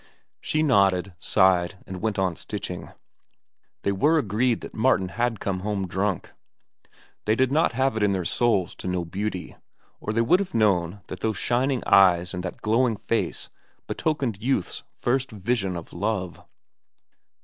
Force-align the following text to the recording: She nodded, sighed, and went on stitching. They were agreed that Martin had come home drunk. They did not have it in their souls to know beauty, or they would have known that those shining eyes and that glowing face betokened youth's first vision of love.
She 0.39 0.63
nodded, 0.63 1.13
sighed, 1.19 1.77
and 1.85 2.01
went 2.01 2.17
on 2.17 2.35
stitching. 2.35 2.89
They 3.83 3.91
were 3.91 4.17
agreed 4.17 4.61
that 4.61 4.73
Martin 4.73 5.09
had 5.09 5.39
come 5.39 5.59
home 5.59 5.87
drunk. 5.87 6.31
They 7.25 7.35
did 7.35 7.51
not 7.51 7.73
have 7.73 7.95
it 7.95 8.01
in 8.01 8.11
their 8.11 8.25
souls 8.25 8.73
to 8.77 8.87
know 8.87 9.05
beauty, 9.05 9.55
or 9.99 10.11
they 10.11 10.21
would 10.21 10.39
have 10.39 10.55
known 10.55 11.01
that 11.05 11.19
those 11.19 11.37
shining 11.37 11.83
eyes 11.85 12.33
and 12.33 12.41
that 12.41 12.63
glowing 12.63 12.97
face 12.97 13.49
betokened 13.85 14.41
youth's 14.41 14.81
first 15.01 15.29
vision 15.29 15.77
of 15.77 15.93
love. 15.93 16.43